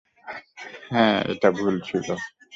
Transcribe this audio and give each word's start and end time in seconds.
হ্যাঁ, 0.91 1.17
এটা 1.31 1.49
ভুল 1.51 1.75
ছিল। 1.81 2.07